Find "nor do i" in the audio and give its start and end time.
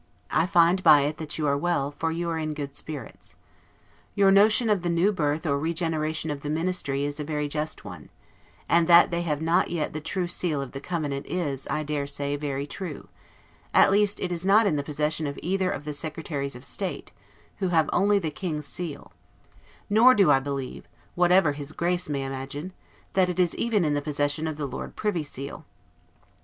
19.87-20.39